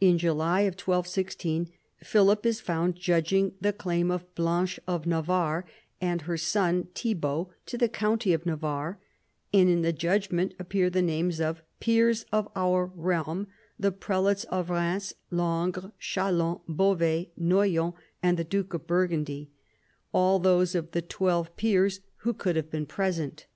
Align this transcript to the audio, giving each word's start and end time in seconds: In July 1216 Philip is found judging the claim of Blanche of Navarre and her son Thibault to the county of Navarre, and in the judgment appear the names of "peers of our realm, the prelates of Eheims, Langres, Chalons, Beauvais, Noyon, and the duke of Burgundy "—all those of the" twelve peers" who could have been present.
In 0.00 0.18
July 0.18 0.64
1216 0.64 1.70
Philip 1.98 2.44
is 2.44 2.60
found 2.60 2.96
judging 2.96 3.54
the 3.60 3.72
claim 3.72 4.10
of 4.10 4.34
Blanche 4.34 4.80
of 4.88 5.06
Navarre 5.06 5.64
and 6.00 6.22
her 6.22 6.36
son 6.36 6.88
Thibault 6.96 7.50
to 7.66 7.78
the 7.78 7.88
county 7.88 8.32
of 8.32 8.44
Navarre, 8.44 8.98
and 9.52 9.68
in 9.68 9.82
the 9.82 9.92
judgment 9.92 10.54
appear 10.58 10.90
the 10.90 11.02
names 11.02 11.40
of 11.40 11.62
"peers 11.78 12.26
of 12.32 12.48
our 12.56 12.86
realm, 12.96 13.46
the 13.78 13.92
prelates 13.92 14.42
of 14.42 14.70
Eheims, 14.70 15.12
Langres, 15.30 15.92
Chalons, 16.00 16.62
Beauvais, 16.66 17.30
Noyon, 17.38 17.92
and 18.24 18.36
the 18.36 18.42
duke 18.42 18.74
of 18.74 18.88
Burgundy 18.88 19.52
"—all 20.12 20.40
those 20.40 20.74
of 20.74 20.90
the" 20.90 21.02
twelve 21.20 21.54
peers" 21.56 22.00
who 22.16 22.34
could 22.34 22.56
have 22.56 22.70
been 22.72 22.86
present. 22.86 23.46